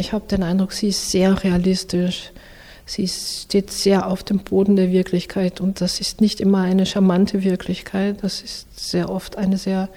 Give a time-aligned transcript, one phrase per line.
[0.00, 2.32] Ich habe den Eindruck, sie ist sehr realistisch.
[2.86, 7.44] Sie steht sehr auf dem Boden der Wirklichkeit und das ist nicht immer eine charmante
[7.44, 9.90] Wirklichkeit, das ist sehr oft eine sehr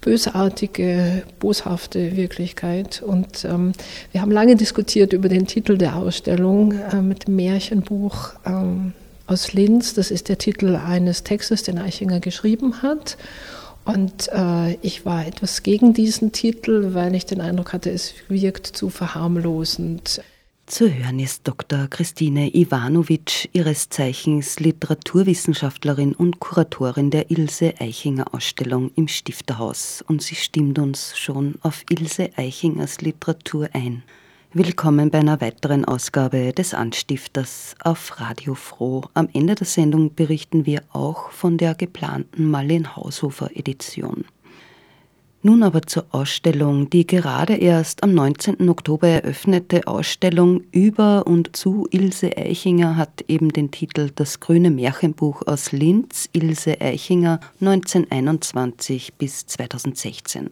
[0.00, 3.02] bösartige, boshafte Wirklichkeit.
[3.02, 3.72] Und ähm,
[4.12, 8.94] wir haben lange diskutiert über den Titel der Ausstellung äh, mit dem Märchenbuch ähm,
[9.26, 9.94] aus Linz.
[9.94, 13.18] Das ist der Titel eines Textes, den Eichinger geschrieben hat.
[13.88, 18.66] Und äh, ich war etwas gegen diesen Titel, weil ich den Eindruck hatte, es wirkt
[18.66, 20.20] zu verharmlosend.
[20.66, 21.86] Zu hören ist Dr.
[21.88, 30.04] Christine Ivanovic, ihres Zeichens Literaturwissenschaftlerin und Kuratorin der Ilse Eichinger Ausstellung im Stifterhaus.
[30.06, 34.02] Und sie stimmt uns schon auf Ilse Eichingers Literatur ein.
[34.54, 39.02] Willkommen bei einer weiteren Ausgabe des Anstifters auf Radio Froh.
[39.12, 44.24] Am Ende der Sendung berichten wir auch von der geplanten Marlene Haushofer Edition.
[45.42, 48.70] Nun aber zur Ausstellung, die gerade erst am 19.
[48.70, 55.42] Oktober eröffnete Ausstellung über und zu Ilse Eichinger hat eben den Titel Das grüne Märchenbuch
[55.46, 60.48] aus Linz, Ilse Eichinger 1921 bis 2016.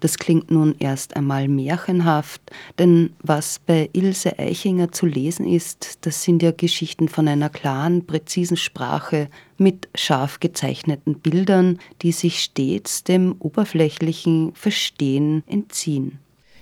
[0.00, 2.40] Das klingt nun erst einmal märchenhaft,
[2.78, 8.06] denn was bei Ilse Eichinger zu lesen ist, das sind ja Geschichten von einer klaren,
[8.06, 9.28] präzisen Sprache
[9.58, 16.18] mit scharf gezeichneten Bildern, die sich stets dem oberflächlichen Verstehen entziehen.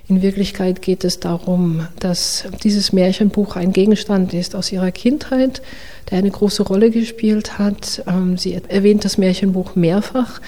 [0.07, 5.63] In Wirklichkeit geht es darum, dass dieses Märchenbuch ein Gegenstand ist aus ihrer Kindheit,
[6.11, 8.05] der eine große Rolle gespielt hat.
[8.07, 10.43] Ähm, sie erwähnt das Märchenbuch mehrfach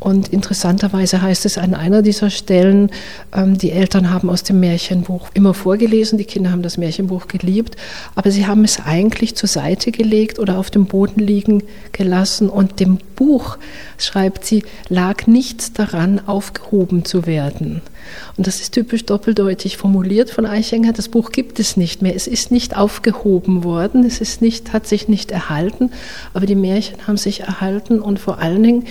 [0.00, 2.90] und interessanterweise heißt es an einer dieser Stellen,
[3.34, 7.76] ähm, die Eltern haben aus dem Märchenbuch immer vorgelesen, die Kinder haben das Märchenbuch geliebt,
[8.14, 11.62] aber sie haben es eigentlich zur Seite gelegt oder auf dem Boden liegen
[11.92, 13.56] gelassen und dem Buch,
[13.96, 17.80] schreibt sie, lag nichts daran, aufgehoben zu werden.
[18.36, 20.92] Und das ist typisch doppeldeutig formuliert von Eichinger.
[20.92, 22.14] Das Buch gibt es nicht mehr.
[22.14, 24.04] Es ist nicht aufgehoben worden.
[24.04, 25.90] Es ist nicht, hat sich nicht erhalten.
[26.32, 28.84] Aber die Märchen haben sich erhalten und vor allen Dingen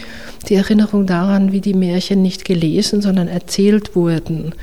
[0.50, 4.54] die Erinnerung daran, wie die Märchen nicht gelesen, sondern erzählt wurden.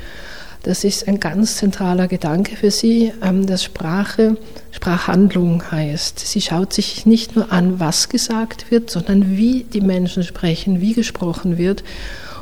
[0.63, 4.37] Das ist ein ganz zentraler Gedanke für sie, ähm, dass Sprache
[4.71, 6.19] Sprachhandlung heißt.
[6.19, 10.93] Sie schaut sich nicht nur an, was gesagt wird, sondern wie die Menschen sprechen, wie
[10.93, 11.83] gesprochen wird.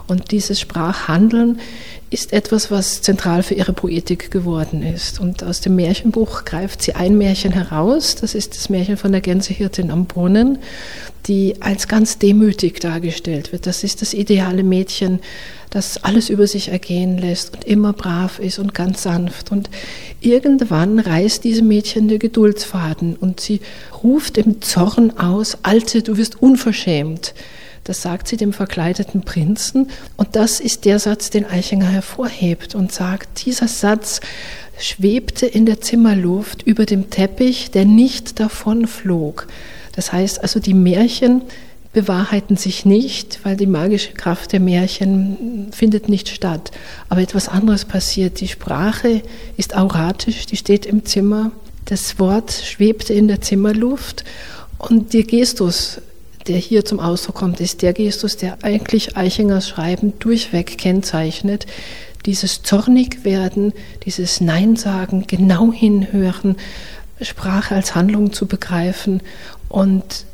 [0.09, 1.59] Und dieses Sprachhandeln
[2.09, 5.19] ist etwas, was zentral für ihre Poetik geworden ist.
[5.19, 8.15] Und aus dem Märchenbuch greift sie ein Märchen heraus.
[8.15, 10.57] Das ist das Märchen von der Gänsehirtin am Brunnen,
[11.27, 13.67] die als ganz demütig dargestellt wird.
[13.67, 15.19] Das ist das ideale Mädchen,
[15.69, 19.51] das alles über sich ergehen lässt und immer brav ist und ganz sanft.
[19.51, 19.69] Und
[20.19, 23.61] irgendwann reißt diesem Mädchen der Geduldsfaden und sie
[24.01, 27.35] ruft im Zorn aus, Alte, du wirst unverschämt.
[27.89, 29.89] Das sagt sie dem verkleideten Prinzen.
[30.15, 34.21] Und das ist der Satz, den Eichinger hervorhebt und sagt, dieser Satz
[34.77, 39.47] schwebte in der Zimmerluft über dem Teppich, der nicht davon flog.
[39.95, 41.41] Das heißt also, die Märchen
[41.91, 46.69] bewahrheiten sich nicht, weil die magische Kraft der Märchen findet nicht statt.
[47.09, 48.39] Aber etwas anderes passiert.
[48.39, 49.23] Die Sprache
[49.57, 51.49] ist auratisch, die steht im Zimmer.
[51.85, 54.25] Das Wort schwebte in der Zimmerluft
[54.77, 55.99] und der Gestus
[56.47, 61.65] der hier zum Ausdruck kommt, ist der Gestus, der eigentlich Eichingers Schreiben durchweg kennzeichnet.
[62.25, 63.73] Dieses Zornigwerden,
[64.05, 66.57] dieses Nein sagen, genau hinhören,
[67.21, 69.21] Sprache als Handlung zu begreifen
[69.67, 70.25] und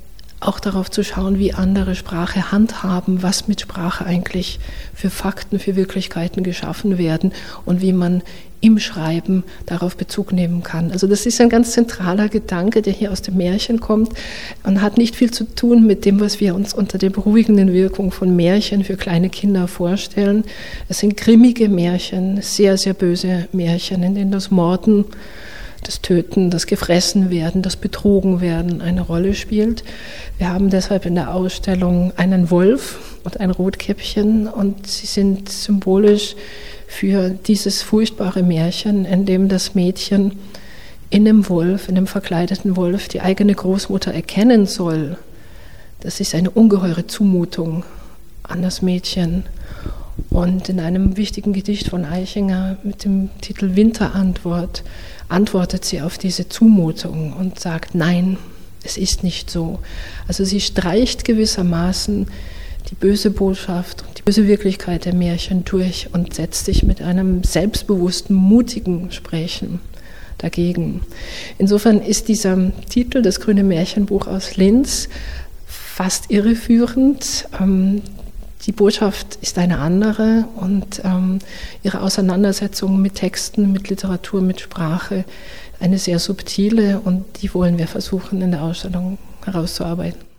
[0.48, 4.60] auch darauf zu schauen, wie andere Sprache handhaben, was mit Sprache eigentlich
[4.94, 7.32] für Fakten, für Wirklichkeiten geschaffen werden
[7.66, 8.22] und wie man
[8.62, 10.92] im Schreiben darauf Bezug nehmen kann.
[10.92, 14.14] Also das ist ein ganz zentraler Gedanke, der hier aus dem Märchen kommt
[14.64, 18.12] und hat nicht viel zu tun mit dem, was wir uns unter der beruhigenden Wirkung
[18.12, 20.46] von Märchen für kleine Kinder vorstellen.
[20.90, 25.06] Es sind grimmige Märchen, sehr, sehr böse Märchen, in denen das Morden,
[25.86, 29.84] das Töten, das Gefressenwerden, das Betrogenwerden eine Rolle spielt.
[30.38, 36.36] Wir haben deshalb in der Ausstellung einen Wolf und ein Rotkäppchen und sie sind symbolisch
[36.88, 40.34] für dieses furchtbare Märchen, in dem das Mädchen
[41.12, 45.18] in dem Wolf, in dem verkleideten Wolf, die eigene Großmutter erkennen soll.
[46.00, 47.84] Das ist eine ungeheure Zumutung.
[48.48, 49.44] an das Mädchen.
[50.30, 54.84] Und in einem wichtigen Gedicht von Eichinger mit dem Titel Winterantwort
[55.30, 58.38] antwortet sie auf diese Zumutung und sagt, nein,
[58.84, 59.80] es ist nicht so.
[60.28, 62.28] Also sie streicht gewissermaßen
[62.90, 67.44] die böse Botschaft und die böse Wirklichkeit der Märchen durch und setzt sich mit einem
[67.44, 69.80] selbstbewussten, mutigen Sprechen
[70.38, 71.02] dagegen.
[71.58, 75.10] Insofern ist dieser Titel, das grüne Märchenbuch aus Linz,
[75.66, 77.48] fast irreführend.
[78.66, 81.40] Die Botschaft ist eine andere und ähm,
[81.84, 85.24] ihre Auseinandersetzung mit Texten, mit Literatur, mit Sprache
[85.80, 90.35] eine sehr subtile und die wollen wir versuchen in der Ausstellung herauszuarbeiten.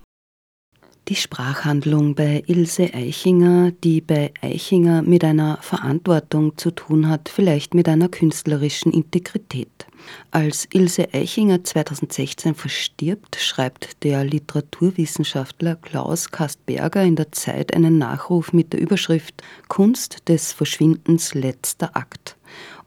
[1.09, 7.75] Die Sprachhandlung bei Ilse Eichinger, die bei Eichinger mit einer Verantwortung zu tun hat, vielleicht
[7.75, 9.87] mit einer künstlerischen Integrität.
[10.33, 18.53] Als Ilse Eichinger 2016 verstirbt, schreibt der Literaturwissenschaftler Klaus Kastberger in der Zeit einen Nachruf
[18.53, 22.37] mit der Überschrift Kunst des Verschwindens letzter Akt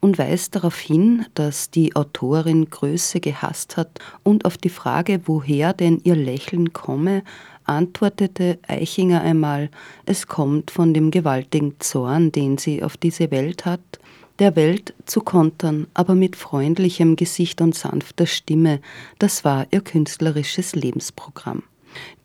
[0.02, 5.74] und weist darauf hin, dass die Autorin Größe gehasst hat und auf die Frage, woher
[5.74, 7.24] denn ihr Lächeln komme,
[7.70, 9.70] antwortete Eichinger einmal,
[10.06, 14.00] es kommt von dem gewaltigen Zorn, den sie auf diese Welt hat,
[14.40, 18.80] der Welt zu kontern, aber mit freundlichem Gesicht und sanfter Stimme,
[19.20, 21.64] das war ihr künstlerisches Lebensprogramm.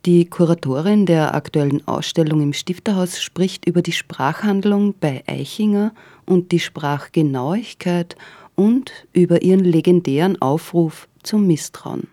[0.05, 5.93] Die Kuratorin der aktuellen Ausstellung im Stifterhaus spricht über die Sprachhandlung bei Eichinger
[6.25, 8.15] und die Sprachgenauigkeit
[8.55, 12.07] und über ihren legendären Aufruf zum Misstrauen.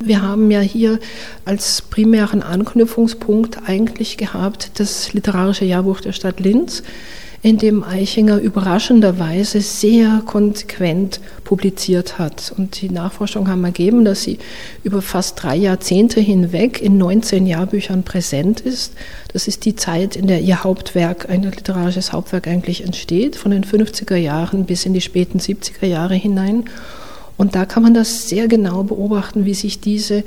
[0.00, 1.00] Wir haben ja hier
[1.44, 6.84] als primären Anknüpfungspunkt eigentlich gehabt das literarische Jahrbuch der Stadt Linz,
[7.42, 12.52] in dem Eichinger überraschenderweise sehr konsequent publiziert hat.
[12.56, 14.38] Und die Nachforschungen haben ergeben, dass sie
[14.84, 18.94] über fast drei Jahrzehnte hinweg in 19 Jahrbüchern präsent ist.
[19.32, 23.64] Das ist die Zeit, in der ihr Hauptwerk, ein literarisches Hauptwerk eigentlich entsteht, von den
[23.64, 26.64] 50er Jahren bis in die späten 70er Jahre hinein.
[27.38, 30.24] Und da kann man das sehr genau beobachten, wie sich diese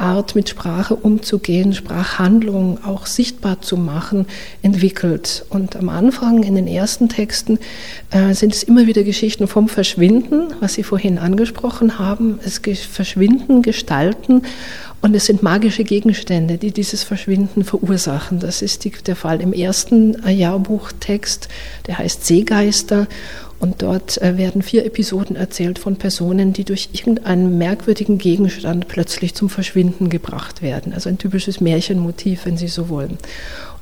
[0.00, 4.26] Art mit Sprache umzugehen, Sprachhandlung auch sichtbar zu machen,
[4.62, 5.44] entwickelt.
[5.50, 7.58] Und am Anfang in den ersten Texten
[8.10, 12.40] äh, sind es immer wieder Geschichten vom Verschwinden, was Sie vorhin angesprochen haben.
[12.42, 14.42] Es verschwinden Gestalten
[15.02, 18.40] und es sind magische Gegenstände, die dieses Verschwinden verursachen.
[18.40, 21.48] Das ist der Fall im ersten Jahrbuchtext,
[21.86, 23.06] der heißt Seegeister.
[23.60, 29.34] Und dort äh, werden vier Episoden erzählt von Personen, die durch irgendeinen merkwürdigen Gegenstand plötzlich
[29.34, 30.94] zum Verschwinden gebracht werden.
[30.94, 33.18] Also ein typisches Märchenmotiv, wenn Sie so wollen.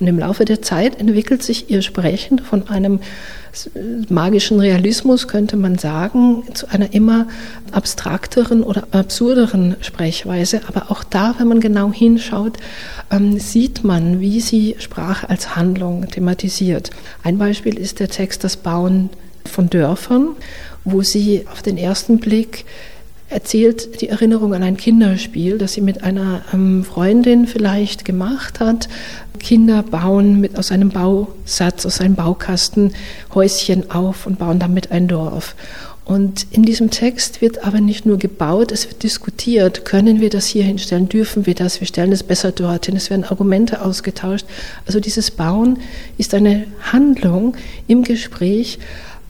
[0.00, 2.98] Und im Laufe der Zeit entwickelt sich ihr Sprechen von einem
[4.08, 7.28] magischen Realismus, könnte man sagen, zu einer immer
[7.72, 10.60] abstrakteren oder absurderen Sprechweise.
[10.69, 12.56] Aber auch da, wenn man genau hinschaut,
[13.10, 16.90] ähm, sieht man, wie sie Sprache als Handlung thematisiert.
[17.22, 19.10] Ein Beispiel ist der Text Das Bauen
[19.48, 20.30] von Dörfern,
[20.84, 22.64] wo sie auf den ersten Blick
[23.30, 28.88] erzählt die Erinnerung an ein Kinderspiel, das sie mit einer ähm, Freundin vielleicht gemacht hat.
[29.38, 32.94] Kinder bauen mit, aus einem Bausatz, aus einem Baukasten
[33.34, 35.54] Häuschen auf und bauen damit ein Dorf.
[36.08, 39.84] Und in diesem Text wird aber nicht nur gebaut, es wird diskutiert.
[39.84, 41.10] Können wir das hier hinstellen?
[41.10, 41.80] Dürfen wir das?
[41.80, 42.96] Wir stellen es besser dorthin.
[42.96, 44.46] Es werden Argumente ausgetauscht.
[44.86, 45.80] Also dieses Bauen
[46.16, 48.78] ist eine Handlung im Gespräch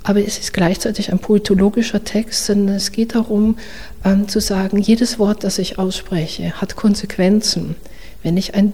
[0.08, 3.58] aber es ist gleichzeitig ein poetologischer Text, denn es geht darum
[4.06, 7.76] ähm, zu sagen, jedes Wort, das ich ausspreche, hat Konsequenzen.
[8.22, 8.72] Wenn ich ein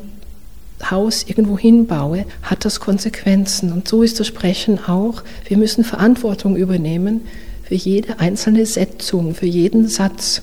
[0.89, 3.73] Haus irgendwo hinbaue, hat das Konsequenzen.
[3.73, 5.25] Und so ist das Sprechen auch.
[5.49, 7.23] Wir müssen Verantwortung übernehmen
[7.65, 10.41] für jede einzelne Setzung, für jeden Satz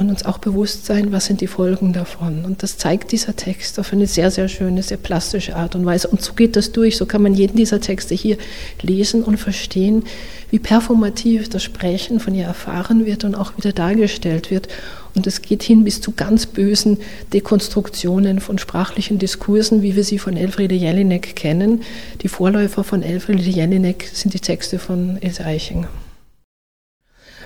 [0.00, 2.44] und uns auch bewusst sein, was sind die Folgen davon.
[2.46, 6.08] Und das zeigt dieser Text auf eine sehr, sehr schöne, sehr plastische Art und Weise.
[6.08, 6.96] Und so geht das durch.
[6.96, 8.38] So kann man jeden dieser Texte hier
[8.80, 10.04] lesen und verstehen,
[10.50, 14.68] wie performativ das Sprechen von ihr erfahren wird und auch wieder dargestellt wird.
[15.14, 16.98] Und es geht hin bis zu ganz bösen
[17.32, 21.82] Dekonstruktionen von sprachlichen Diskursen, wie wir sie von Elfriede Jelinek kennen.
[22.22, 25.88] Die Vorläufer von Elfriede Jelinek sind die Texte von Ilse Eichinger.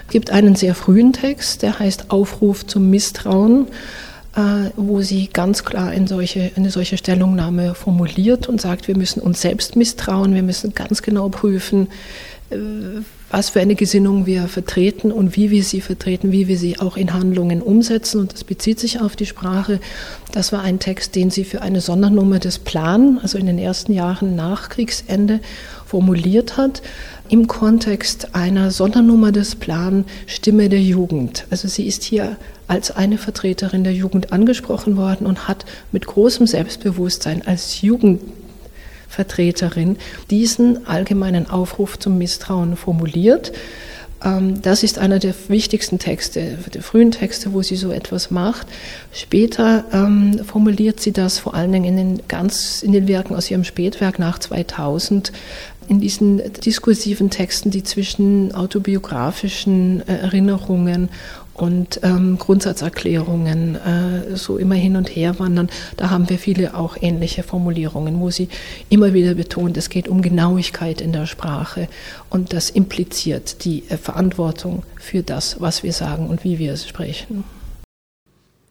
[0.06, 3.66] Es gibt einen sehr frühen Text, der heißt Aufruf zum Misstrauen,
[4.37, 9.20] äh, wo sie ganz klar in solche, eine solche Stellungnahme formuliert und sagt, wir müssen
[9.20, 11.88] uns selbst misstrauen, wir müssen ganz genau prüfen,
[12.50, 12.56] äh,
[13.30, 16.96] was für eine Gesinnung wir vertreten und wie wir sie vertreten, wie wir sie auch
[16.96, 18.20] in Handlungen umsetzen.
[18.20, 19.80] Und das bezieht sich auf die Sprache.
[20.32, 23.92] Das war ein Text, den sie für eine Sondernummer des Plan, also in den ersten
[23.92, 25.40] Jahren nach Kriegsende,
[25.84, 26.82] formuliert hat
[27.28, 31.47] im Kontext einer Sondernummer des Plan Stimme der Jugend.
[31.50, 32.37] Also sie ist hier
[32.69, 39.97] als eine Vertreterin der Jugend angesprochen worden und hat mit großem Selbstbewusstsein als Jugendvertreterin
[40.31, 43.52] diesen allgemeinen Aufruf zum Misstrauen formuliert.
[44.25, 48.66] Ähm, das ist einer der wichtigsten Texte, der frühen Texte, wo sie so etwas macht.
[49.12, 53.50] Später ähm, formuliert sie das vor allen Dingen in den ganz in den Werken aus
[53.50, 55.33] ihrem Spätwerk nach 2000
[55.88, 61.09] in diesen diskursiven Texten, die zwischen autobiografischen äh, Erinnerungen
[61.55, 65.71] und ähm, Grundsatzerklärungen äh, so immer hin und her wandern.
[65.97, 68.49] Da haben wir viele auch ähnliche Formulierungen, wo sie
[68.88, 71.88] immer wieder betont, es geht um Genauigkeit in der Sprache
[72.29, 76.88] und das impliziert die äh, Verantwortung für das, was wir sagen und wie wir es
[76.88, 77.45] sprechen.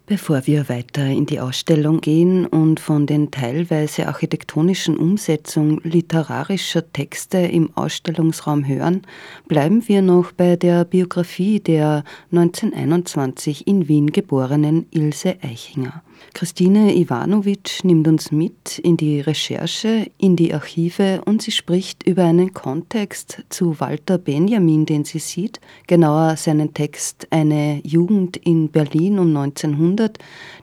[0.06, 7.38] Bevor wir weiter in die Ausstellung gehen und von den teilweise architektonischen Umsetzungen literarischer Texte
[7.38, 9.04] im Ausstellungsraum hören,
[9.48, 16.04] bleiben wir noch bei der Biografie der 1921 in Wien geborenen Ilse Eichinger.
[16.34, 22.24] Christine Ivanovic nimmt uns mit in die Recherche, in die Archive und sie spricht über
[22.24, 29.20] einen Kontext zu Walter Benjamin, den sie sieht, genauer seinen Text Eine Jugend in Berlin
[29.20, 30.18] um 1900,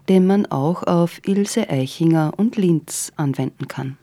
[0.08, 3.96] den man auch auf Ilse Eichinger und Linz anwenden kann.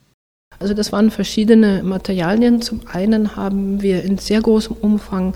[0.60, 2.62] Also das waren verschiedene Materialien.
[2.62, 5.34] Zum einen haben wir in sehr großem Umfang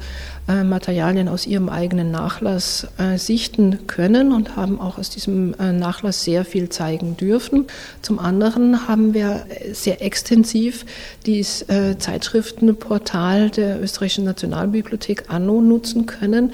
[0.64, 6.24] Materialien aus ihrem eigenen Nachlass äh, sichten können und haben auch aus diesem äh, Nachlass
[6.24, 7.68] sehr viel zeigen dürfen.
[8.02, 10.86] Zum anderen haben wir sehr extensiv
[11.26, 16.54] dieses äh, Zeitschriftenportal der Österreichischen Nationalbibliothek Anno nutzen können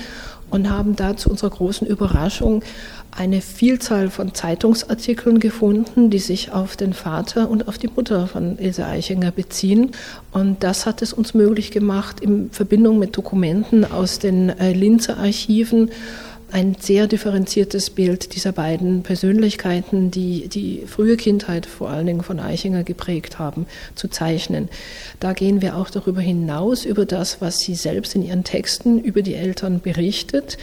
[0.49, 2.63] und haben da zu unserer großen Überraschung
[3.11, 8.59] eine Vielzahl von Zeitungsartikeln gefunden, die sich auf den Vater und auf die Mutter von
[8.59, 9.91] Ilse Eichinger beziehen.
[10.31, 15.17] Und das hat es uns möglich gemacht, in Verbindung mit Dokumenten aus den äh, Linzer
[15.17, 15.89] Archiven
[16.51, 22.39] ein sehr differenziertes Bild dieser beiden Persönlichkeiten, die die frühe Kindheit vor allen Dingen von
[22.39, 24.69] Eichinger geprägt haben, zu zeichnen.
[25.19, 29.21] Da gehen wir auch darüber hinaus, über das, was sie selbst in ihren Texten über
[29.21, 30.57] die Eltern berichtet.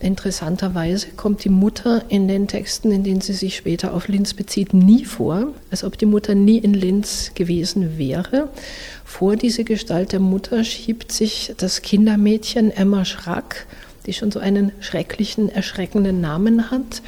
[0.00, 4.72] Interessanterweise kommt die Mutter in den Texten, in denen sie sich später auf Linz bezieht,
[4.72, 8.48] nie vor, als ob die Mutter nie in Linz gewesen wäre.
[9.04, 13.66] Vor diese Gestalt der Mutter schiebt sich das Kindermädchen Emma Schrack,
[14.08, 17.02] die schon so einen schrecklichen, erschreckenden Namen hat.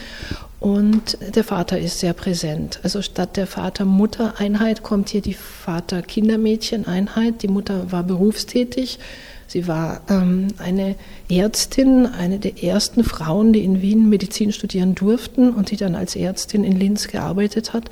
[0.60, 2.80] Und der Vater ist sehr präsent.
[2.82, 7.42] Also statt der Vater-Mutter-Einheit kommt hier die Vater-Kindermädchen-Einheit.
[7.42, 8.98] Die Mutter war berufstätig.
[9.46, 10.96] Sie war ähm, eine
[11.30, 16.14] Ärztin, eine der ersten Frauen, die in Wien Medizin studieren durften und die dann als
[16.14, 17.88] Ärztin in Linz gearbeitet hat.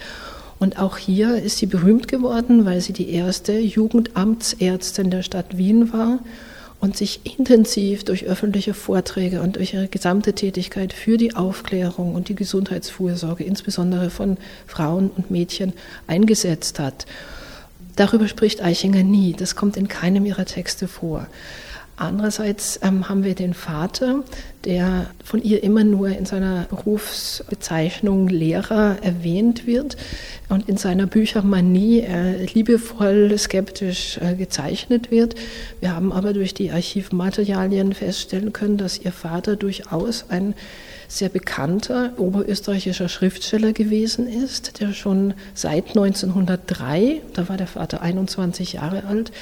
[0.58, 5.90] Und auch hier ist sie berühmt geworden, weil sie die erste Jugendamtsärztin der Stadt Wien
[5.92, 6.18] war
[6.80, 12.28] und sich intensiv durch öffentliche Vorträge und durch ihre gesamte Tätigkeit für die Aufklärung und
[12.28, 15.72] die Gesundheitsfürsorge, insbesondere von Frauen und Mädchen,
[16.06, 17.06] eingesetzt hat.
[17.96, 21.26] Darüber spricht Eichinger nie, das kommt in keinem ihrer Texte vor.
[21.98, 24.22] Andererseits ähm, haben wir den Vater,
[24.64, 29.96] der von ihr immer nur in seiner Berufsbezeichnung Lehrer erwähnt wird
[30.48, 35.34] und in seiner Büchermanie äh, liebevoll skeptisch äh, gezeichnet wird.
[35.80, 40.54] Wir haben aber durch die Archivmaterialien feststellen können, dass ihr Vater durchaus ein
[41.08, 48.74] sehr bekannter oberösterreichischer Schriftsteller gewesen ist, der schon seit 1903, da war der Vater 21
[48.74, 49.32] Jahre alt,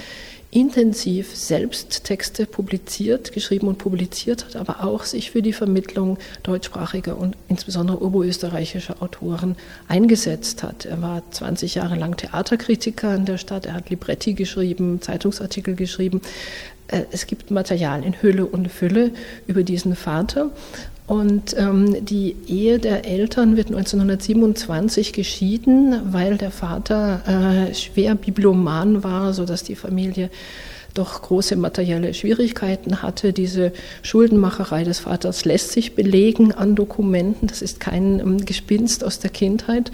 [0.50, 7.16] intensiv selbst Texte publiziert, geschrieben und publiziert hat, aber auch sich für die Vermittlung deutschsprachiger
[7.18, 9.56] und insbesondere oberösterreichischer Autoren
[9.88, 10.86] eingesetzt hat.
[10.86, 16.20] Er war 20 Jahre lang Theaterkritiker in der Stadt, er hat Libretti geschrieben, Zeitungsartikel geschrieben.
[16.88, 19.12] Äh, es gibt Material in Hülle und Fülle
[19.46, 20.50] über diesen Vater
[21.06, 29.04] und ähm, die Ehe der Eltern wird 1927 geschieden, weil der Vater äh, schwer Bibloman
[29.04, 30.30] war, sodass die Familie
[30.94, 33.32] doch große materielle Schwierigkeiten hatte.
[33.32, 33.72] Diese
[34.02, 37.46] Schuldenmacherei des Vaters lässt sich belegen an Dokumenten.
[37.46, 39.92] Das ist kein ähm, Gespinst aus der Kindheit.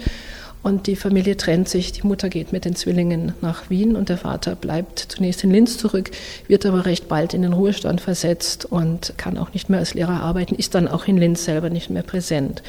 [0.63, 1.91] Und die Familie trennt sich.
[1.91, 5.77] Die Mutter geht mit den Zwillingen nach Wien und der Vater bleibt zunächst in Linz
[5.77, 6.09] zurück,
[6.47, 10.21] wird aber recht bald in den Ruhestand versetzt und kann auch nicht mehr als Lehrer
[10.21, 12.63] arbeiten, ist dann auch in Linz selber nicht mehr präsent.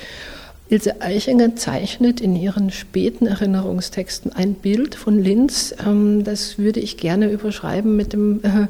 [0.71, 5.75] Ilse Eichinger zeichnet in ihren späten Erinnerungstexten ein Bild von Linz.
[5.87, 8.69] Ähm, das würde ich gerne überschreiben mit dem äh,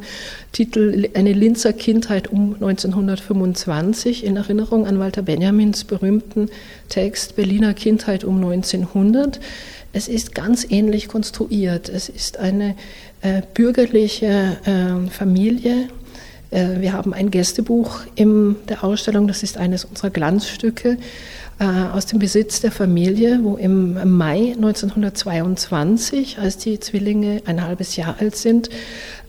[0.50, 6.48] Titel Eine Linzer Kindheit um 1925 in Erinnerung an Walter Benjamins berühmten
[6.88, 9.38] Text Berliner Kindheit um 1900.
[9.92, 11.88] Es ist ganz ähnlich konstruiert.
[11.88, 12.74] Es ist eine
[13.22, 15.88] äh, bürgerliche äh, Familie.
[16.50, 20.98] Äh, wir haben ein Gästebuch in der Ausstellung, das ist eines unserer Glanzstücke
[21.58, 28.16] aus dem Besitz der Familie, wo im Mai 1922, als die Zwillinge ein halbes Jahr
[28.18, 28.70] alt sind,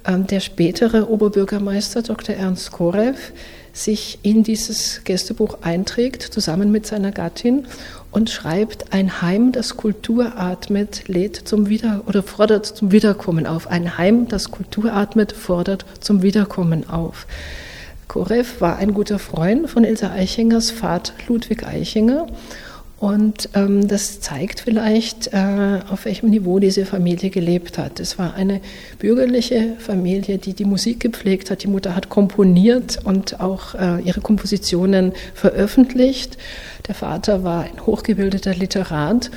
[0.08, 2.36] ähm, der spätere Oberbürgermeister Dr.
[2.36, 3.32] Ernst Korev
[3.74, 7.68] sich in dieses Gästebuch einträgt, zusammen mit seiner Gattin
[8.12, 13.68] und schreibt, ein Heim, das Kultur atmet, lädt zum Wieder oder fordert zum Wiederkommen auf.
[13.68, 17.28] Ein Heim, das Kultur atmet, fordert zum Wiederkommen auf.
[18.08, 22.28] Korev war ein guter Freund von Ilse Eichingers Vater Ludwig Eichinger.
[22.98, 28.00] Und ähm, das zeigt vielleicht, äh, auf welchem Niveau diese Familie gelebt hat.
[28.00, 28.62] Es war eine
[29.00, 31.64] bürgerliche Familie, die die Musik gepflegt hat.
[31.64, 36.38] Die Mutter hat komponiert und auch äh, ihre Kompositionen veröffentlicht.
[36.88, 39.30] Der Vater war ein hochgebildeter Literat.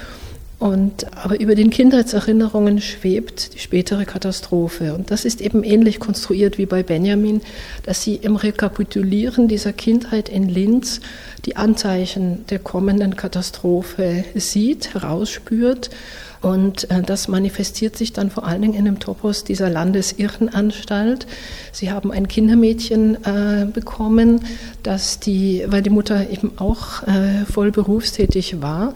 [0.59, 4.93] Und, aber über den Kindheitserinnerungen schwebt die spätere Katastrophe.
[4.93, 7.43] Und das ist eben ähnlich konstruiert wie bei Benjamin,
[7.85, 11.01] dass sie im Rekapitulieren dieser Kindheit in Linz
[11.45, 15.91] die Anzeichen der kommenden Katastrophe sieht, herausspürt
[16.41, 21.27] und äh, das manifestiert sich dann vor allen Dingen in dem Topos dieser Landesirrenanstalt.
[21.73, 24.45] Sie haben ein Kindermädchen äh, bekommen,
[24.83, 28.95] das die, weil die Mutter eben auch äh, voll berufstätig war.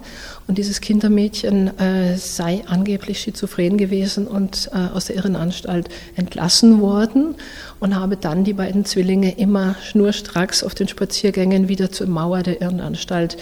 [0.48, 7.36] Und dieses Kindermädchen äh, sei angeblich schizophren gewesen und äh, aus der Irrenanstalt entlassen worden
[7.80, 12.60] und habe dann die beiden Zwillinge immer schnurstracks auf den Spaziergängen wieder zur Mauer der
[12.60, 13.36] Irrenanstalt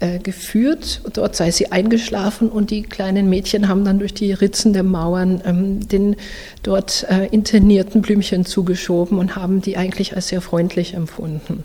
[0.00, 1.00] äh, geführt.
[1.12, 5.40] Dort sei sie eingeschlafen und die kleinen Mädchen haben dann durch die Ritzen der Mauern
[5.44, 6.16] ähm, den
[6.62, 11.64] dort äh, internierten Blümchen zugeschoben und haben die eigentlich als sehr freundlich empfunden.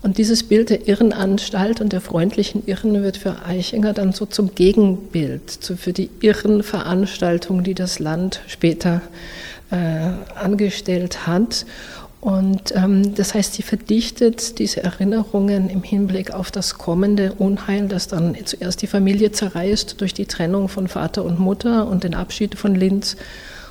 [0.00, 4.54] Und dieses Bild der Irrenanstalt und der freundlichen Irren wird für Eichinger dann so zum
[4.54, 9.02] Gegenbild, so für die Irrenveranstaltung, die das Land später
[9.70, 9.76] äh,
[10.36, 11.66] angestellt hat.
[12.20, 18.08] Und ähm, das heißt, sie verdichtet diese Erinnerungen im Hinblick auf das kommende Unheil, das
[18.08, 22.56] dann zuerst die Familie zerreißt durch die Trennung von Vater und Mutter und den Abschied
[22.56, 23.16] von Linz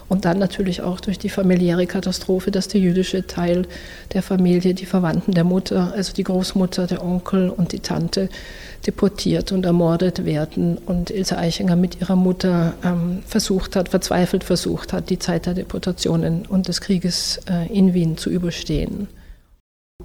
[0.10, 3.66] und dann natürlich auch durch die familiäre Katastrophe, dass der jüdische Teil
[4.14, 8.30] der Familie, die Verwandten der Mutter, also die Großmutter, der Onkel und die Tante,
[8.86, 10.78] deportiert und ermordet werden.
[10.78, 15.54] Und Ilse Eichinger mit ihrer Mutter ähm, versucht hat, verzweifelt versucht hat, die Zeit der
[15.54, 19.08] Deportationen und des Krieges äh, in Wien zu überstehen.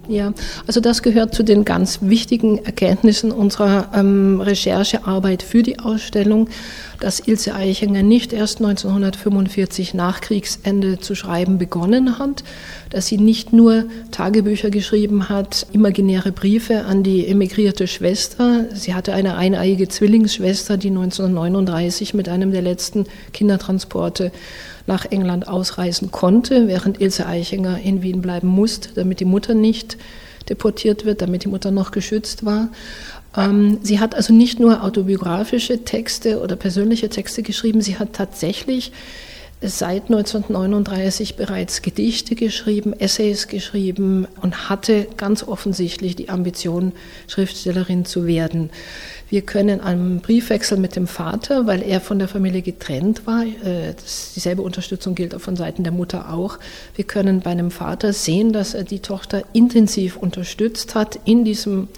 [0.09, 0.33] Ja,
[0.67, 6.49] also das gehört zu den ganz wichtigen Erkenntnissen unserer ähm, Recherchearbeit für die Ausstellung,
[7.03, 12.45] dass Ilse Eichinger nicht erst 1945 nach Kriegsende zu schreiben begonnen hat,
[12.91, 18.67] dass sie nicht nur Tagebücher geschrieben hat, imaginäre Briefe an die emigrierte Schwester.
[18.73, 24.31] Sie hatte eine eineiige Zwillingsschwester, die 1939 mit einem der letzten Kindertransporte
[24.87, 29.97] nach England ausreisen konnte, während Ilse Eichinger in Wien bleiben musste, damit die Mutter nicht
[30.49, 32.69] deportiert wird, damit die Mutter noch geschützt war.
[33.37, 38.93] Ähm, sie hat also nicht nur autobiografische Texte oder persönliche Texte geschrieben, sie hat tatsächlich
[39.65, 46.93] seit 1939 bereits Gedichte geschrieben, Essays geschrieben und hatte ganz offensichtlich die Ambition,
[47.29, 48.71] Schriftstellerin zu werden.
[49.31, 53.95] Wir können am Briefwechsel mit dem Vater, weil er von der Familie getrennt war, äh,
[54.35, 56.59] dieselbe Unterstützung gilt auch von Seiten der Mutter auch,
[56.97, 61.89] wir können bei einem Vater sehen, dass er die Tochter intensiv unterstützt hat in diesem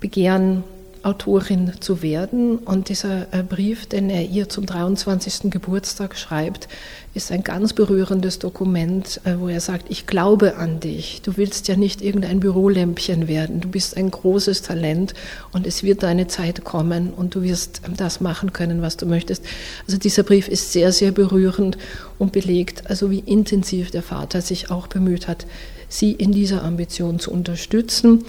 [0.00, 0.64] Begehren
[1.02, 2.58] Autorin zu werden.
[2.58, 5.50] Und dieser äh, Brief, den er ihr zum 23.
[5.50, 6.68] Geburtstag schreibt,
[7.14, 11.22] ist ein ganz berührendes Dokument, äh, wo er sagt, ich glaube an dich.
[11.22, 13.60] Du willst ja nicht irgendein Bürolämpchen werden.
[13.60, 15.14] Du bist ein großes Talent
[15.52, 19.44] und es wird deine Zeit kommen und du wirst das machen können, was du möchtest.
[19.86, 21.78] Also dieser Brief ist sehr, sehr berührend
[22.18, 25.46] und belegt, also wie intensiv der Vater sich auch bemüht hat,
[25.88, 28.24] sie in dieser Ambition zu unterstützen.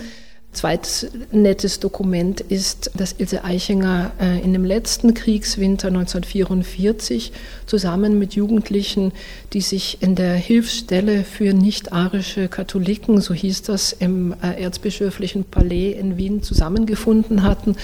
[0.52, 7.32] Zweites nettes Dokument ist, dass Ilse Eichinger äh, in dem letzten Kriegswinter 1944
[7.68, 9.12] zusammen mit Jugendlichen,
[9.54, 15.92] die sich in der Hilfsstelle für nicht-arische Katholiken, so hieß das, im äh, Erzbischöflichen Palais
[15.92, 17.76] in Wien zusammengefunden hatten,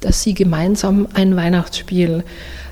[0.00, 2.24] dass sie gemeinsam ein Weihnachtsspiel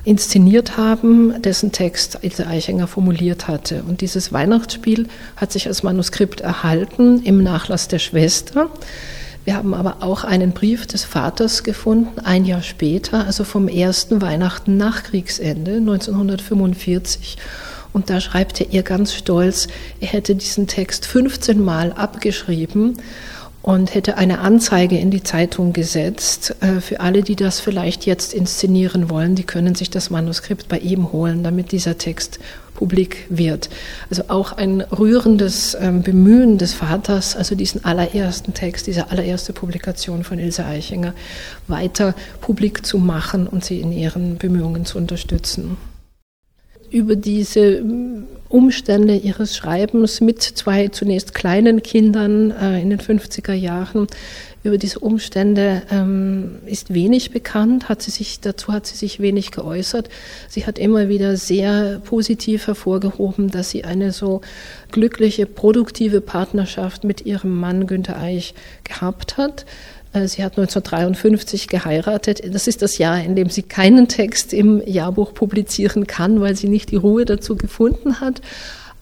[0.03, 3.83] inszeniert haben, dessen Text Ilse Eichinger formuliert hatte.
[3.87, 8.69] Und dieses Weihnachtsspiel hat sich als Manuskript erhalten im Nachlass der Schwester.
[9.43, 14.21] Wir haben aber auch einen Brief des Vaters gefunden, ein Jahr später, also vom ersten
[14.21, 17.37] Weihnachten nach Kriegsende 1945.
[17.91, 19.67] Und da schreibt er ihr ganz stolz,
[19.99, 22.97] er hätte diesen Text 15 Mal abgeschrieben
[23.61, 26.55] und hätte eine Anzeige in die Zeitung gesetzt.
[26.61, 30.79] Äh, für alle, die das vielleicht jetzt inszenieren wollen, die können sich das Manuskript bei
[30.79, 32.39] ihm holen, damit dieser Text
[32.73, 33.69] publik wird.
[34.09, 40.23] Also auch ein rührendes ähm, Bemühen des Vaters, also diesen allerersten Text, diese allererste Publikation
[40.23, 41.13] von Ilse Eichinger
[41.67, 45.77] weiter publik zu machen und sie in ihren Bemühungen zu unterstützen
[46.91, 53.53] über diese ähm, Umstände ihres Schreibens mit zwei zunächst kleinen Kindern äh, in den 50er
[53.53, 54.07] Jahren.
[54.63, 59.51] Über diese Umstände ähm, ist wenig bekannt, hat sie sich, dazu hat sie sich wenig
[59.51, 60.09] geäußert.
[60.49, 64.41] Sie hat immer wieder sehr positiv hervorgehoben, dass sie eine so
[64.91, 69.65] glückliche, produktive Partnerschaft mit ihrem Mann Günter Eich gehabt hat.
[70.13, 72.41] Äh, sie hat 1953 geheiratet.
[72.53, 76.69] Das ist das Jahr, in dem sie keinen Text im Jahrbuch publizieren kann, weil sie
[76.69, 78.41] nicht die Ruhe dazu gefunden hat.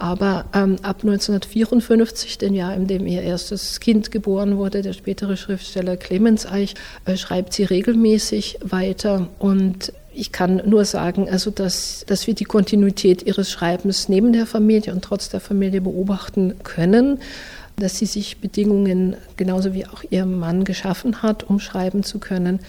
[0.02, 5.36] Aber ähm, ab 1954, dem Jahr, in dem ihr erstes Kind geboren wurde, der spätere
[5.36, 9.28] Schriftsteller Clemens Eich, äh, schreibt sie regelmäßig weiter.
[9.39, 14.45] Und ich kann nur sagen, also dass, dass wir die Kontinuität ihres Schreibens neben der
[14.45, 17.19] Familie und trotz der Familie beobachten können
[17.80, 22.60] dass sie sich Bedingungen genauso wie auch ihr Mann geschaffen hat, um schreiben zu können,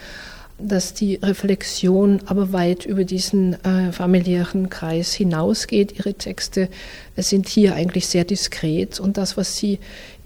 [0.58, 5.98] dass die Reflexion aber weit über diesen äh, familiären Kreis hinausgeht.
[5.98, 6.68] Ihre Texte
[7.16, 9.78] sind hier eigentlich sehr diskret und das, was sie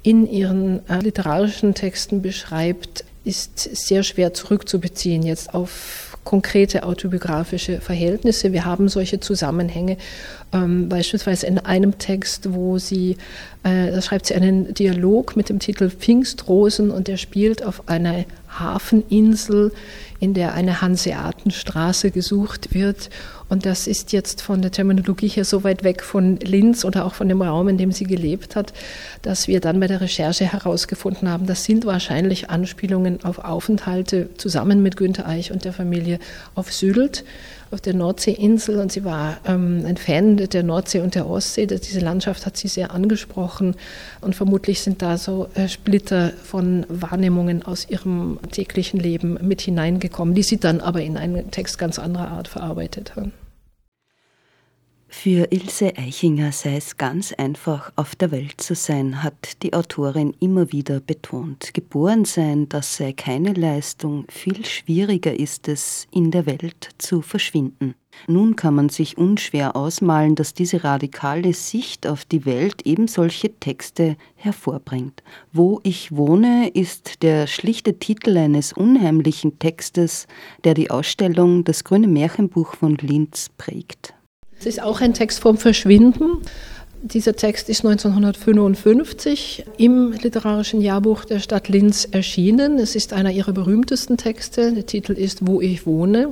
[0.02, 8.52] in ihren äh, literarischen Texten beschreibt, ist sehr schwer zurückzubeziehen jetzt auf konkrete autobiografische Verhältnisse.
[8.52, 9.98] Wir haben solche Zusammenhänge,
[10.52, 13.16] ähm, beispielsweise in einem Text, wo sie,
[13.62, 18.24] äh, da schreibt sie einen Dialog mit dem Titel Pfingstrosen und der spielt auf einer
[18.48, 19.72] Hafeninsel,
[20.20, 23.10] in der eine Hanseatenstraße gesucht wird.
[23.48, 27.14] Und das ist jetzt von der Terminologie her so weit weg von Linz oder auch
[27.14, 28.72] von dem Raum, in dem sie gelebt hat,
[29.22, 34.82] dass wir dann bei der Recherche herausgefunden haben, das sind wahrscheinlich Anspielungen auf Aufenthalte zusammen
[34.82, 36.18] mit Günter Eich und der Familie
[36.54, 37.24] auf Sylt
[37.74, 41.66] auf der Nordseeinsel und sie war ähm, ein Fan der Nordsee und der Ostsee.
[41.66, 43.74] Diese Landschaft hat sie sehr angesprochen
[44.20, 49.62] und vermutlich sind da so äh, Splitter von Wahrnehmungen aus ihrem täglichen Leben mit
[50.04, 53.30] hineingekommen, die sie dann aber in einen Text ganz anderer Art verarbeitet hat.
[55.16, 60.36] Für Ilse Eichinger sei es ganz einfach, auf der Welt zu sein, hat die Autorin
[60.38, 61.72] immer wieder betont.
[61.72, 67.94] Geboren sein, das sei keine Leistung, viel schwieriger ist es, in der Welt zu verschwinden.
[68.26, 73.58] Nun kann man sich unschwer ausmalen, dass diese radikale Sicht auf die Welt eben solche
[73.58, 75.22] Texte hervorbringt.
[75.52, 80.26] Wo ich wohne ist der schlichte Titel eines unheimlichen Textes,
[80.64, 84.13] der die Ausstellung Das grüne Märchenbuch von Linz prägt.
[84.64, 86.38] Es ist auch ein Text vom Verschwinden.
[87.02, 92.78] Dieser Text ist 1955 im literarischen Jahrbuch der Stadt Linz erschienen.
[92.78, 94.72] Es ist einer ihrer berühmtesten Texte.
[94.72, 96.30] Der Titel ist Wo ich wohne.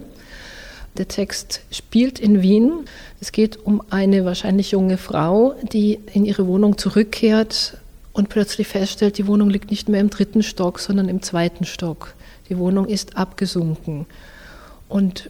[0.97, 2.87] Der Text spielt in Wien.
[3.21, 7.77] Es geht um eine wahrscheinlich junge Frau, die in ihre Wohnung zurückkehrt
[8.14, 12.14] und plötzlich feststellt, die Wohnung liegt nicht mehr im dritten Stock, sondern im zweiten Stock.
[12.49, 14.07] Die Wohnung ist abgesunken.
[14.88, 15.29] Und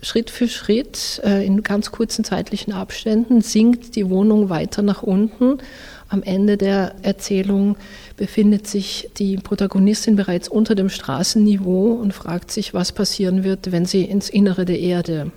[0.00, 5.58] Schritt für Schritt äh, in ganz kurzen zeitlichen Abständen sinkt die Wohnung weiter nach unten.
[6.08, 7.76] Am Ende der Erzählung
[8.16, 13.86] befindet sich die Protagonistin bereits unter dem Straßenniveau und fragt sich, was passieren wird, wenn
[13.86, 15.32] sie ins Innere der Erde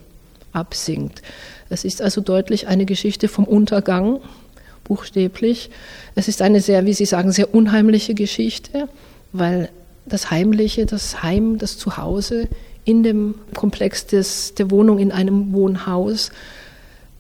[0.54, 1.21] absinkt.
[1.69, 4.19] Es ist also deutlich eine Geschichte vom Untergang,
[4.84, 5.71] buchstäblich.
[6.15, 8.88] Es ist eine sehr, wie Sie sagen, sehr unheimliche Geschichte,
[9.32, 9.69] weil
[10.06, 12.47] das Heimliche, das Heim, das Zuhause
[12.86, 16.32] in dem Komplex des, der Wohnung in einem Wohnhaus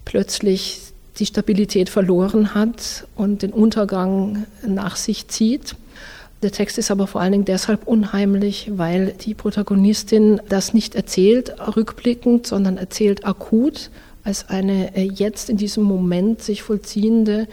[0.05, 0.79] plötzlich
[1.19, 5.75] die Stabilität verloren hat und den Untergang nach sich zieht.
[6.41, 11.53] Der Text ist aber vor allen Dingen deshalb unheimlich, weil die Protagonistin das nicht erzählt
[11.75, 13.91] rückblickend, sondern erzählt akut
[14.23, 17.47] als eine äh, jetzt in diesem Moment sich vollziehende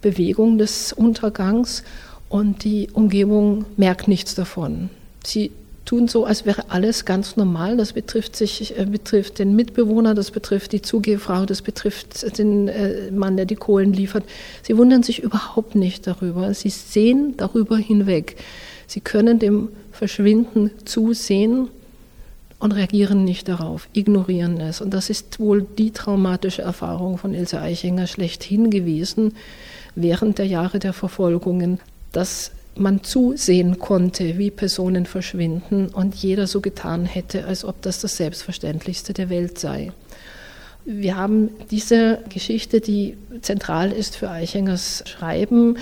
[0.00, 1.84] Bewegung des Untergangs
[2.28, 4.90] und die Umgebung merkt nichts davon.
[5.24, 5.52] Sie
[5.84, 7.76] tun so, als wäre alles ganz normal.
[7.76, 13.10] Das betrifft sich, äh, betrifft den Mitbewohner, das betrifft die Zugehfrau, das betrifft den äh,
[13.10, 14.24] Mann, der die Kohlen liefert.
[14.62, 16.54] Sie wundern sich überhaupt nicht darüber.
[16.54, 18.36] Sie sehen darüber hinweg.
[18.86, 21.68] Sie können dem Verschwinden zusehen
[22.58, 24.80] und reagieren nicht darauf, ignorieren es.
[24.80, 29.34] Und das ist wohl die traumatische Erfahrung von Ilse Eichinger schlechthin gewesen
[29.94, 31.80] während der Jahre der Verfolgungen,
[32.12, 38.00] dass man zusehen konnte, wie Personen verschwinden und jeder so getan hätte, als ob das
[38.00, 39.92] das Selbstverständlichste der Welt sei.
[40.84, 45.76] Wir haben diese Geschichte, die zentral ist für Eichingers Schreiben,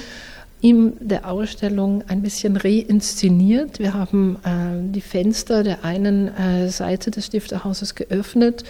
[0.61, 3.79] in der Ausstellung ein bisschen reinszeniert.
[3.79, 8.65] Wir haben äh, die Fenster der einen äh, Seite des Stifterhauses geöffnet,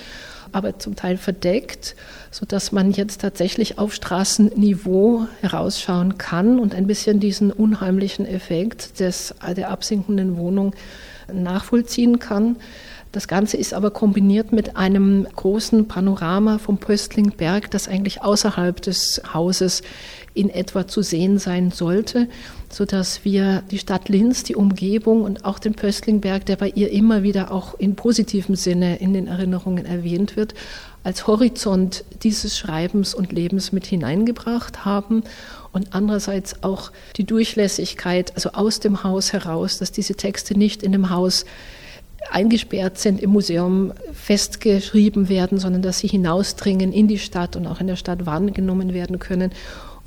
[0.52, 1.96] aber zum Teil verdeckt,
[2.30, 9.34] sodass man jetzt tatsächlich auf Straßenniveau herausschauen kann und ein bisschen diesen unheimlichen Effekt des,
[9.56, 10.74] der absinkenden Wohnung
[11.32, 12.56] nachvollziehen kann.
[13.12, 19.20] Das Ganze ist aber kombiniert mit einem großen Panorama vom Pöstlingberg, das eigentlich außerhalb des
[19.34, 19.82] Hauses
[20.40, 22.26] in etwa zu sehen sein sollte,
[22.70, 27.22] sodass wir die Stadt Linz, die Umgebung und auch den Pöstlingberg, der bei ihr immer
[27.22, 30.54] wieder auch in positivem Sinne in den Erinnerungen erwähnt wird,
[31.04, 35.24] als Horizont dieses Schreibens und Lebens mit hineingebracht haben
[35.72, 40.92] und andererseits auch die Durchlässigkeit, also aus dem Haus heraus, dass diese Texte nicht in
[40.92, 41.44] dem Haus
[42.30, 47.80] eingesperrt sind, im Museum festgeschrieben werden, sondern dass sie hinausdringen in die Stadt und auch
[47.80, 49.52] in der Stadt wahrgenommen werden können.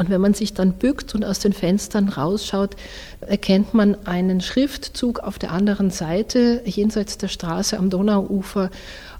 [0.03, 2.75] Und wenn man sich dann bückt und aus den Fenstern rausschaut,
[3.21, 8.69] erkennt man einen Schriftzug auf der anderen Seite, jenseits der Straße am Donauufer.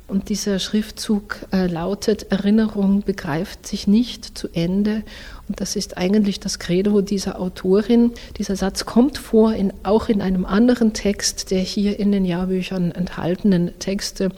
[0.10, 5.04] Und dieser Schriftzug äh, lautet, Erinnerung begreift sich nicht zu Ende.
[5.48, 8.12] Und das ist eigentlich das Credo dieser Autorin.
[8.36, 12.92] Dieser Satz kommt vor, in, auch in einem anderen Text der hier in den Jahrbüchern
[12.92, 14.32] enthaltenen Texte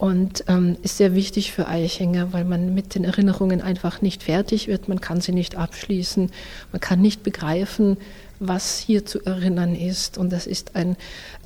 [0.00, 4.66] und ähm, ist sehr wichtig für Eichinger, weil man mit den Erinnerungen einfach nicht fertig
[4.66, 6.30] wird, man kann sie nicht abschließen,
[6.72, 7.98] man kann nicht begreifen,
[8.38, 10.16] was hier zu erinnern ist.
[10.16, 10.96] Und das ist ein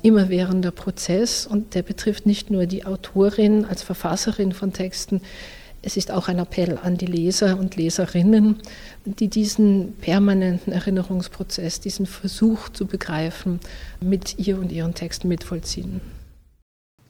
[0.03, 5.19] immerwährender Prozess und der betrifft nicht nur die Autorin als Verfasserin von Texten,
[5.81, 8.55] es ist auch ein Appell an die Leser und Leserinnen,
[9.03, 13.59] die diesen permanenten Erinnerungsprozess, diesen Versuch zu begreifen,
[13.99, 15.99] mit ihr und ihren Texten mitvollziehen.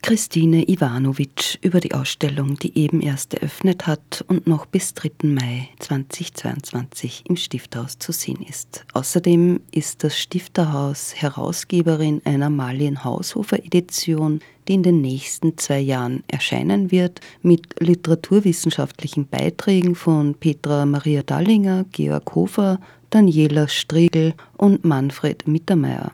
[0.02, 5.10] Christine Ivanovic über die Ausstellung, die eben erst eröffnet hat und noch bis 3.
[5.24, 8.84] Mai 2022 im Stifthaus zu sehen ist.
[8.92, 16.22] Außerdem ist das Stifterhaus Herausgeberin einer Marlien Haushofer Edition, die in den nächsten zwei Jahren
[16.28, 22.78] erscheinen wird, mit literaturwissenschaftlichen Beiträgen von Petra Maria Dallinger, Georg Hofer,
[23.10, 26.12] Daniela Striegel und Manfred Mittermeier.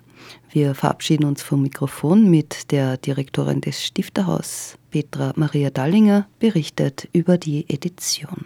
[0.54, 7.38] Wir verabschieden uns vom Mikrofon mit der Direktorin des Stifterhaus, Petra Maria Dallinger, berichtet über
[7.38, 8.44] die Edition.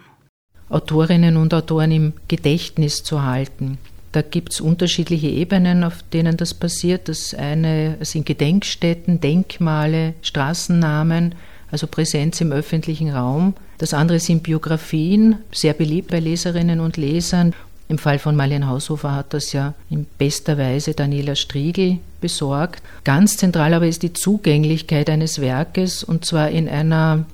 [0.69, 3.77] Autorinnen und Autoren im Gedächtnis zu halten.
[4.13, 7.09] Da gibt es unterschiedliche Ebenen, auf denen das passiert.
[7.09, 11.35] Das eine sind Gedenkstätten, Denkmale, Straßennamen,
[11.71, 13.53] also Präsenz im öffentlichen Raum.
[13.79, 17.53] Das andere sind Biografien, sehr beliebt bei Leserinnen und Lesern.
[17.89, 22.83] Im Fall von Marlene Haushofer hat das ja in bester Weise Daniela Striegel besorgt.
[23.05, 27.25] Ganz zentral aber ist die Zugänglichkeit eines Werkes und zwar in einer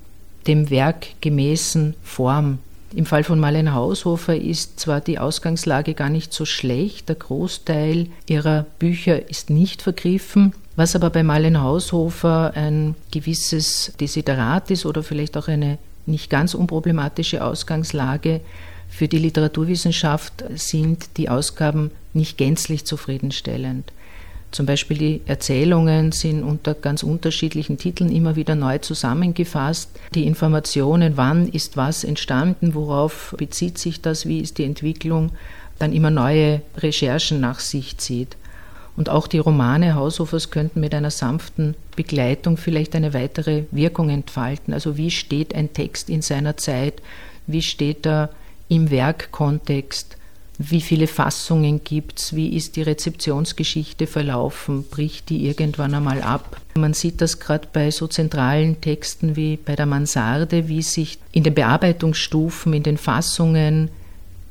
[0.45, 2.59] dem Werk gemäßen Form.
[2.95, 8.07] Im Fall von Marlene Haushofer ist zwar die Ausgangslage gar nicht so schlecht, der Großteil
[8.27, 15.01] ihrer Bücher ist nicht vergriffen, was aber bei Marlene Haushofer ein gewisses Desiderat ist oder
[15.01, 18.41] vielleicht auch eine nicht ganz unproblematische Ausgangslage,
[18.93, 23.91] für die Literaturwissenschaft sind die Ausgaben nicht gänzlich zufriedenstellend.
[24.51, 29.89] Zum Beispiel die Erzählungen sind unter ganz unterschiedlichen Titeln immer wieder neu zusammengefasst.
[30.13, 35.31] Die Informationen, wann ist was entstanden, worauf bezieht sich das, wie ist die Entwicklung,
[35.79, 38.37] dann immer neue Recherchen nach sich zieht.
[38.95, 44.71] Und auch die Romane Haushofers könnten mit einer sanften Begleitung vielleicht eine weitere Wirkung entfalten.
[44.71, 47.01] Also wie steht ein Text in seiner Zeit?
[47.47, 48.29] Wie steht er
[48.69, 50.17] im Werkkontext,
[50.59, 56.57] wie viele Fassungen gibt es, wie ist die Rezeptionsgeschichte verlaufen, bricht die irgendwann einmal ab.
[56.75, 61.43] Man sieht das gerade bei so zentralen Texten wie bei der Mansarde, wie sich in
[61.43, 63.89] den Bearbeitungsstufen, in den Fassungen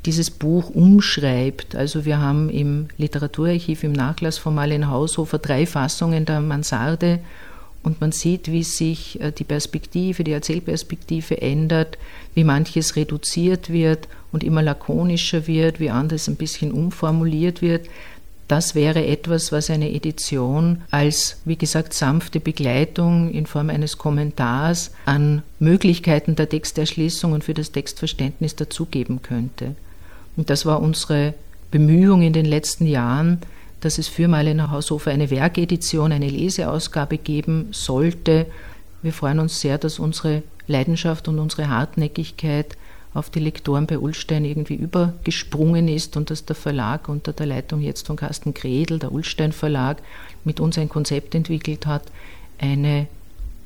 [0.04, 1.76] dieses Buch umschreibt.
[1.76, 7.20] Also wir haben im Literaturarchiv, im Nachlass von Marlene Haushofer drei Fassungen der Mansarde
[7.82, 11.98] und man sieht, wie sich äh, die Perspektive, die Erzählperspektive ändert,
[12.34, 17.88] wie manches reduziert wird und immer lakonischer wird, wie anderes ein bisschen umformuliert wird.
[18.48, 24.90] Das wäre etwas, was eine Edition als, wie gesagt, sanfte Begleitung in Form eines Kommentars
[25.06, 29.74] an Möglichkeiten der Texterschließung und für das Textverständnis dazugeben könnte.
[30.36, 31.34] Und das war unsere
[31.70, 33.38] Bemühung in den letzten Jahren,
[33.82, 38.46] dass es für Marlene Haushofer eine Werkedition, eine Leseausgabe geben sollte,
[39.02, 42.76] Wir freuen uns sehr, dass unsere Leidenschaft und unsere Hartnäckigkeit
[43.14, 47.80] auf die Lektoren bei Ulstein irgendwie übergesprungen ist und dass der Verlag unter der Leitung
[47.80, 50.00] jetzt von Carsten Gredel, der Ulstein Verlag,
[50.44, 52.04] mit uns ein Konzept entwickelt hat,
[52.58, 53.08] eine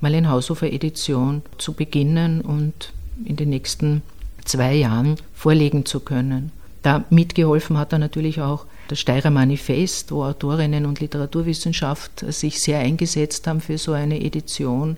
[0.00, 2.92] Marlene Haushofer Edition zu beginnen und
[3.24, 4.02] in den nächsten
[4.44, 6.50] zwei Jahren vorlegen zu können.
[6.82, 12.78] Da mitgeholfen hat er natürlich auch das Steirer Manifest, wo Autorinnen und Literaturwissenschaft sich sehr
[12.78, 14.96] eingesetzt haben für so eine Edition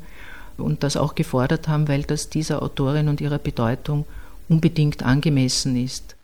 [0.56, 4.04] und das auch gefordert haben, weil das dieser Autorin und ihrer Bedeutung
[4.48, 6.17] unbedingt angemessen ist.